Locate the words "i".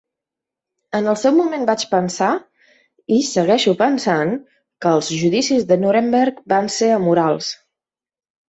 3.17-3.19